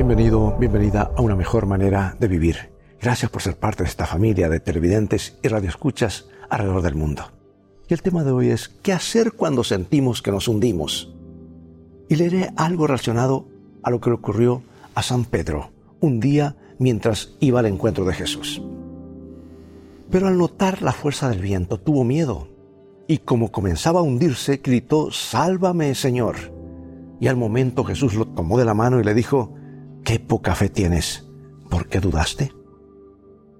Bienvenido, 0.00 0.56
bienvenida 0.58 1.12
a 1.14 1.20
una 1.20 1.36
mejor 1.36 1.66
manera 1.66 2.16
de 2.18 2.26
vivir. 2.26 2.72
Gracias 3.02 3.30
por 3.30 3.42
ser 3.42 3.58
parte 3.58 3.82
de 3.82 3.88
esta 3.90 4.06
familia 4.06 4.48
de 4.48 4.58
televidentes 4.58 5.36
y 5.42 5.48
radioescuchas 5.48 6.24
alrededor 6.48 6.80
del 6.80 6.94
mundo. 6.94 7.24
Y 7.86 7.92
el 7.92 8.00
tema 8.00 8.24
de 8.24 8.30
hoy 8.30 8.48
es 8.48 8.70
¿qué 8.82 8.94
hacer 8.94 9.32
cuando 9.32 9.62
sentimos 9.62 10.22
que 10.22 10.30
nos 10.30 10.48
hundimos? 10.48 11.12
Y 12.08 12.16
leeré 12.16 12.50
algo 12.56 12.86
relacionado 12.86 13.46
a 13.82 13.90
lo 13.90 14.00
que 14.00 14.08
le 14.08 14.16
ocurrió 14.16 14.62
a 14.94 15.02
San 15.02 15.26
Pedro 15.26 15.70
un 16.00 16.18
día 16.18 16.56
mientras 16.78 17.34
iba 17.38 17.60
al 17.60 17.66
encuentro 17.66 18.06
de 18.06 18.14
Jesús. 18.14 18.62
Pero 20.10 20.28
al 20.28 20.38
notar 20.38 20.80
la 20.80 20.92
fuerza 20.92 21.28
del 21.28 21.42
viento 21.42 21.78
tuvo 21.78 22.04
miedo 22.04 22.48
y 23.06 23.18
como 23.18 23.52
comenzaba 23.52 24.00
a 24.00 24.04
hundirse 24.04 24.62
gritó, 24.64 25.12
Sálvame, 25.12 25.94
Señor. 25.94 26.36
Y 27.20 27.26
al 27.26 27.36
momento 27.36 27.84
Jesús 27.84 28.14
lo 28.14 28.26
tomó 28.26 28.56
de 28.56 28.64
la 28.64 28.72
mano 28.72 28.98
y 28.98 29.04
le 29.04 29.12
dijo, 29.12 29.59
Qué 30.10 30.18
poca 30.18 30.56
fe 30.56 30.68
tienes, 30.68 31.24
¿por 31.70 31.86
qué 31.86 32.00
dudaste? 32.00 32.52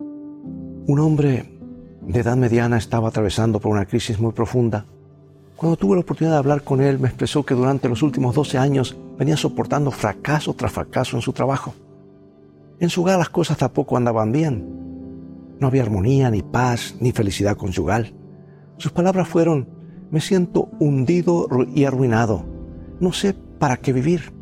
Un 0.00 0.98
hombre 0.98 1.60
de 2.02 2.18
edad 2.18 2.36
mediana 2.36 2.76
estaba 2.76 3.06
atravesando 3.06 3.60
por 3.60 3.70
una 3.70 3.86
crisis 3.86 4.18
muy 4.18 4.32
profunda. 4.32 4.84
Cuando 5.54 5.76
tuve 5.76 5.94
la 5.94 6.00
oportunidad 6.00 6.34
de 6.34 6.38
hablar 6.40 6.64
con 6.64 6.80
él, 6.80 6.98
me 6.98 7.06
expresó 7.06 7.44
que 7.44 7.54
durante 7.54 7.88
los 7.88 8.02
últimos 8.02 8.34
12 8.34 8.58
años 8.58 8.98
venía 9.16 9.36
soportando 9.36 9.92
fracaso 9.92 10.52
tras 10.54 10.72
fracaso 10.72 11.14
en 11.14 11.22
su 11.22 11.32
trabajo. 11.32 11.72
En 12.80 12.90
su 12.90 13.02
hogar 13.02 13.20
las 13.20 13.30
cosas 13.30 13.56
tampoco 13.56 13.96
andaban 13.96 14.32
bien. 14.32 15.56
No 15.60 15.68
había 15.68 15.82
armonía, 15.82 16.32
ni 16.32 16.42
paz, 16.42 16.96
ni 16.98 17.12
felicidad 17.12 17.56
conyugal. 17.56 18.12
Sus 18.76 18.90
palabras 18.90 19.28
fueron, 19.28 19.68
me 20.10 20.20
siento 20.20 20.68
hundido 20.80 21.46
y 21.72 21.84
arruinado. 21.84 22.44
No 22.98 23.12
sé 23.12 23.34
para 23.34 23.76
qué 23.76 23.92
vivir. 23.92 24.39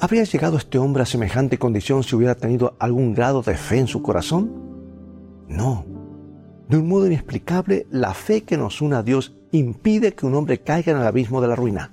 ¿Habría 0.00 0.22
llegado 0.22 0.58
este 0.58 0.78
hombre 0.78 1.02
a 1.02 1.06
semejante 1.06 1.58
condición 1.58 2.04
si 2.04 2.14
hubiera 2.14 2.36
tenido 2.36 2.76
algún 2.78 3.14
grado 3.14 3.42
de 3.42 3.56
fe 3.56 3.80
en 3.80 3.88
su 3.88 4.00
corazón? 4.00 4.48
No. 5.48 5.84
De 6.68 6.76
un 6.76 6.86
modo 6.86 7.08
inexplicable, 7.08 7.84
la 7.90 8.14
fe 8.14 8.42
que 8.42 8.56
nos 8.56 8.80
une 8.80 8.94
a 8.94 9.02
Dios 9.02 9.34
impide 9.50 10.14
que 10.14 10.24
un 10.24 10.36
hombre 10.36 10.60
caiga 10.60 10.92
en 10.92 10.98
el 10.98 11.06
abismo 11.06 11.40
de 11.40 11.48
la 11.48 11.56
ruina. 11.56 11.90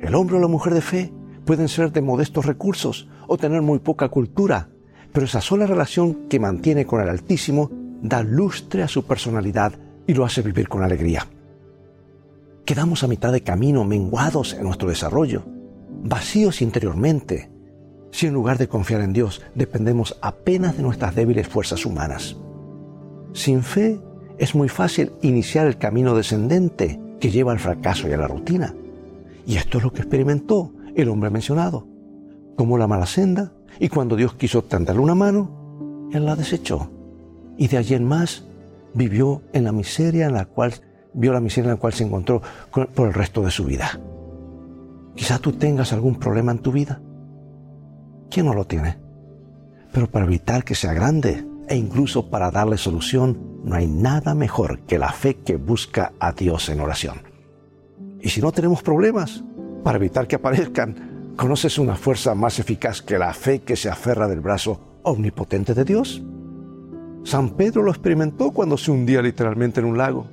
El 0.00 0.14
hombre 0.14 0.36
o 0.36 0.40
la 0.40 0.46
mujer 0.46 0.72
de 0.72 0.80
fe 0.80 1.12
pueden 1.44 1.66
ser 1.66 1.90
de 1.90 2.02
modestos 2.02 2.46
recursos 2.46 3.08
o 3.26 3.36
tener 3.36 3.62
muy 3.62 3.80
poca 3.80 4.08
cultura, 4.08 4.68
pero 5.12 5.26
esa 5.26 5.40
sola 5.40 5.66
relación 5.66 6.28
que 6.28 6.38
mantiene 6.38 6.86
con 6.86 7.00
el 7.00 7.08
Altísimo 7.08 7.68
da 8.00 8.22
lustre 8.22 8.84
a 8.84 8.88
su 8.88 9.04
personalidad 9.04 9.72
y 10.06 10.14
lo 10.14 10.24
hace 10.24 10.40
vivir 10.40 10.68
con 10.68 10.84
alegría. 10.84 11.26
Quedamos 12.64 13.02
a 13.02 13.08
mitad 13.08 13.32
de 13.32 13.42
camino 13.42 13.84
menguados 13.84 14.54
en 14.54 14.62
nuestro 14.62 14.88
desarrollo 14.88 15.42
vacíos 16.02 16.62
interiormente, 16.62 17.50
si 18.10 18.26
en 18.26 18.34
lugar 18.34 18.58
de 18.58 18.68
confiar 18.68 19.00
en 19.02 19.12
Dios 19.12 19.42
dependemos 19.54 20.18
apenas 20.20 20.76
de 20.76 20.82
nuestras 20.82 21.14
débiles 21.14 21.48
fuerzas 21.48 21.86
humanas. 21.86 22.36
Sin 23.32 23.62
fe 23.62 24.00
es 24.38 24.54
muy 24.54 24.68
fácil 24.68 25.12
iniciar 25.22 25.66
el 25.66 25.78
camino 25.78 26.14
descendente 26.14 27.00
que 27.20 27.30
lleva 27.30 27.52
al 27.52 27.60
fracaso 27.60 28.08
y 28.08 28.12
a 28.12 28.16
la 28.16 28.26
rutina. 28.26 28.74
Y 29.46 29.56
esto 29.56 29.78
es 29.78 29.84
lo 29.84 29.92
que 29.92 30.00
experimentó 30.00 30.72
el 30.94 31.08
hombre 31.08 31.30
mencionado. 31.30 31.86
Tomó 32.56 32.78
la 32.78 32.86
mala 32.86 33.06
senda 33.06 33.52
y 33.78 33.88
cuando 33.88 34.16
Dios 34.16 34.34
quiso 34.34 34.64
tenderle 34.64 35.02
una 35.02 35.14
mano, 35.14 36.08
él 36.12 36.24
la 36.24 36.36
desechó. 36.36 36.90
Y 37.56 37.68
de 37.68 37.76
allí 37.76 37.94
en 37.94 38.04
más 38.04 38.44
vivió 38.94 39.42
en 39.52 39.64
la 39.64 39.72
miseria 39.72 40.26
en 40.26 40.34
la 40.34 40.46
cual 40.46 40.74
vio 41.12 41.32
la 41.32 41.40
miseria 41.40 41.68
en 41.68 41.74
la 41.76 41.80
cual 41.80 41.92
se 41.92 42.04
encontró 42.04 42.42
por 42.70 43.06
el 43.06 43.14
resto 43.14 43.42
de 43.42 43.50
su 43.50 43.64
vida. 43.64 44.00
Quizá 45.14 45.38
tú 45.38 45.52
tengas 45.52 45.92
algún 45.92 46.16
problema 46.16 46.52
en 46.52 46.60
tu 46.60 46.72
vida. 46.72 47.00
¿Quién 48.30 48.46
no 48.46 48.54
lo 48.54 48.66
tiene? 48.66 48.98
Pero 49.92 50.10
para 50.10 50.24
evitar 50.24 50.64
que 50.64 50.74
sea 50.74 50.92
grande 50.92 51.44
e 51.68 51.76
incluso 51.76 52.30
para 52.30 52.50
darle 52.50 52.78
solución, 52.78 53.60
no 53.64 53.74
hay 53.74 53.86
nada 53.86 54.34
mejor 54.34 54.80
que 54.80 54.98
la 54.98 55.12
fe 55.12 55.36
que 55.36 55.56
busca 55.56 56.12
a 56.18 56.32
Dios 56.32 56.68
en 56.68 56.80
oración. 56.80 57.22
Y 58.20 58.28
si 58.30 58.40
no 58.40 58.52
tenemos 58.52 58.82
problemas, 58.82 59.42
para 59.82 59.98
evitar 59.98 60.26
que 60.26 60.36
aparezcan, 60.36 61.32
¿conoces 61.36 61.78
una 61.78 61.96
fuerza 61.96 62.34
más 62.34 62.58
eficaz 62.58 63.02
que 63.02 63.18
la 63.18 63.32
fe 63.32 63.60
que 63.60 63.76
se 63.76 63.88
aferra 63.88 64.28
del 64.28 64.40
brazo 64.40 65.00
omnipotente 65.02 65.74
de 65.74 65.84
Dios? 65.84 66.22
San 67.24 67.50
Pedro 67.50 67.82
lo 67.82 67.90
experimentó 67.90 68.50
cuando 68.50 68.78
se 68.78 68.90
hundía 68.90 69.22
literalmente 69.22 69.80
en 69.80 69.86
un 69.86 69.98
lago 69.98 70.26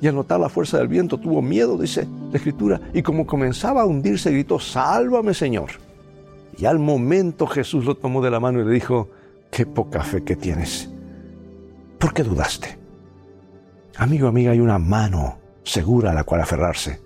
y 0.00 0.06
al 0.08 0.14
notar 0.14 0.40
la 0.40 0.48
fuerza 0.48 0.78
del 0.78 0.88
viento 0.88 1.18
tuvo 1.18 1.40
miedo, 1.42 1.78
dice 1.78 2.06
la 2.30 2.36
escritura, 2.36 2.80
y 2.92 3.02
como 3.02 3.26
comenzaba 3.26 3.82
a 3.82 3.86
hundirse 3.86 4.30
gritó, 4.30 4.58
sálvame 4.58 5.34
Señor. 5.34 5.70
Y 6.58 6.64
al 6.64 6.78
momento 6.78 7.46
Jesús 7.46 7.84
lo 7.84 7.96
tomó 7.96 8.22
de 8.22 8.30
la 8.30 8.40
mano 8.40 8.60
y 8.60 8.64
le 8.64 8.72
dijo, 8.72 9.10
qué 9.50 9.66
poca 9.66 10.02
fe 10.02 10.24
que 10.24 10.36
tienes. 10.36 10.90
¿Por 11.98 12.12
qué 12.12 12.22
dudaste? 12.22 12.78
Amigo, 13.96 14.28
amiga, 14.28 14.52
hay 14.52 14.60
una 14.60 14.78
mano 14.78 15.38
segura 15.62 16.10
a 16.10 16.14
la 16.14 16.24
cual 16.24 16.40
aferrarse. 16.40 17.00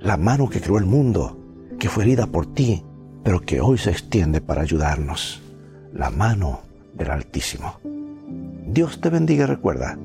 La 0.00 0.16
mano 0.16 0.48
que 0.48 0.60
creó 0.60 0.78
el 0.78 0.84
mundo, 0.84 1.38
que 1.78 1.88
fue 1.88 2.04
herida 2.04 2.26
por 2.26 2.52
ti, 2.52 2.84
pero 3.22 3.40
que 3.40 3.60
hoy 3.60 3.78
se 3.78 3.90
extiende 3.90 4.40
para 4.40 4.62
ayudarnos. 4.62 5.42
La 5.92 6.10
mano 6.10 6.60
del 6.94 7.10
Altísimo. 7.10 7.80
Dios 8.66 9.00
te 9.00 9.10
bendiga 9.10 9.44
y 9.44 9.46
recuerda, 9.46 9.98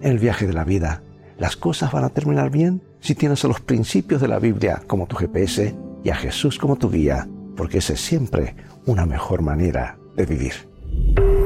en 0.00 0.12
el 0.12 0.18
viaje 0.18 0.46
de 0.46 0.52
la 0.52 0.64
vida, 0.64 1.02
las 1.38 1.56
cosas 1.56 1.92
van 1.92 2.04
a 2.04 2.10
terminar 2.10 2.50
bien 2.50 2.82
si 3.00 3.14
tienes 3.14 3.44
a 3.44 3.48
los 3.48 3.60
principios 3.60 4.20
de 4.20 4.28
la 4.28 4.38
Biblia 4.38 4.82
como 4.86 5.06
tu 5.06 5.16
GPS 5.16 5.74
y 6.04 6.10
a 6.10 6.14
Jesús 6.14 6.58
como 6.58 6.76
tu 6.76 6.90
guía, 6.90 7.28
porque 7.56 7.78
esa 7.78 7.94
es 7.94 8.00
siempre 8.00 8.56
una 8.86 9.06
mejor 9.06 9.42
manera 9.42 9.98
de 10.16 10.26
vivir. 10.26 11.37